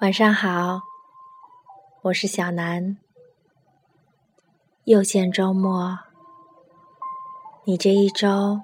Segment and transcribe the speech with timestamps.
[0.00, 0.80] 晚上好，
[2.00, 2.96] 我是小南。
[4.84, 5.98] 又见周末，
[7.64, 8.62] 你这一周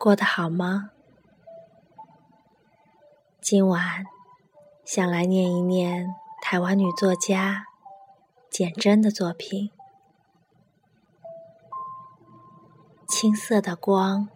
[0.00, 0.90] 过得好吗？
[3.40, 4.04] 今晚
[4.84, 7.66] 想来念一念台湾女作家
[8.50, 9.70] 简真的作品
[13.06, 14.28] 《青色的光》，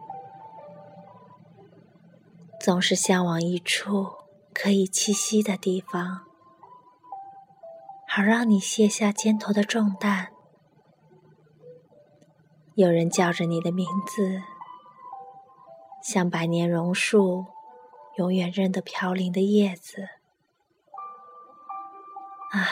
[2.61, 4.21] 总是向往一处。
[4.55, 6.27] 可以栖息的地方，
[8.06, 10.33] 好让你卸下肩头的重担。
[12.74, 14.43] 有人叫着你的名字，
[16.02, 17.46] 像百年榕树
[18.16, 20.09] 永远认得飘零的叶子。
[22.51, 22.69] 啊，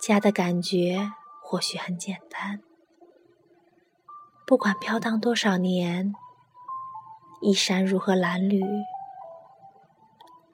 [0.00, 2.62] 家的感觉或许很简单，
[4.46, 6.14] 不管飘荡多少年，
[7.42, 8.93] 衣衫如何褴褛。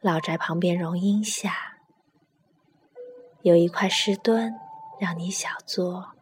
[0.02, 1.77] 老宅旁边榕荫下，
[3.43, 4.59] 有一块石墩，
[4.98, 6.12] 让你小坐。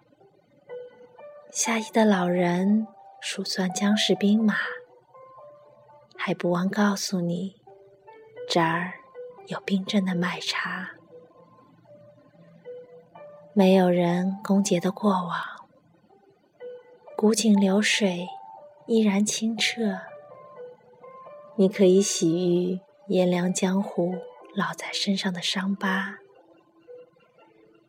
[1.53, 2.89] 下意的老人
[3.21, 4.57] 数算僵尸兵马，
[6.17, 7.55] 还不忘告诉你，
[8.49, 8.95] 这儿
[9.47, 10.91] 有冰镇的麦茶。
[13.53, 15.69] 没有人攻讦的过往，
[17.17, 18.27] 古井流水
[18.87, 20.01] 依然清澈。
[21.55, 22.81] 你可以洗浴。
[23.09, 24.17] 炎凉江湖
[24.55, 26.19] 烙在身上的伤疤，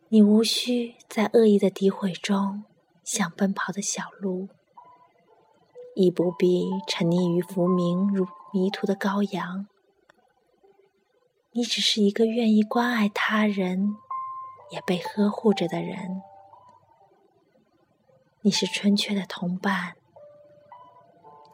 [0.08, 2.64] 你无需在恶意的诋毁中
[3.04, 4.48] 像奔跑的小鹿，
[5.94, 9.66] 亦不必沉溺于浮名如迷途的羔羊。
[11.52, 13.96] 你只是一个愿意关爱他人，
[14.70, 16.22] 也被呵护着的人。
[18.40, 19.96] 你是春雀的同伴，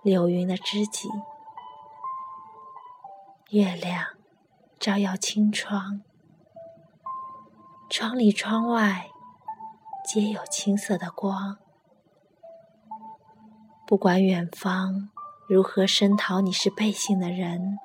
[0.05, 1.09] 柳云的知己。
[3.51, 4.05] 月亮
[4.81, 6.03] 照耀青窗，
[7.89, 9.09] 窗里窗外
[10.05, 11.57] 皆有青色的光。
[13.87, 15.11] 不管远方
[15.49, 17.79] 如何声讨你是背信的人，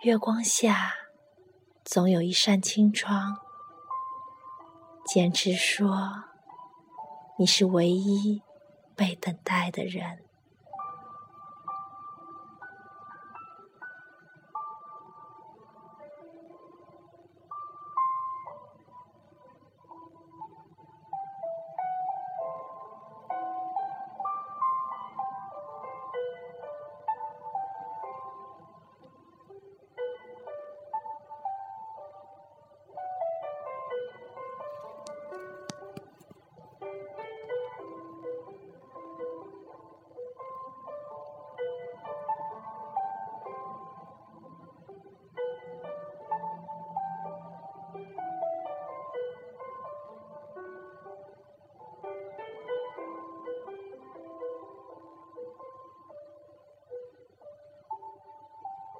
[0.00, 0.94] 月光下
[1.84, 3.36] 总有一扇青窗，
[5.04, 6.24] 坚持说
[7.36, 8.40] 你是唯一
[8.96, 10.24] 被等待的人。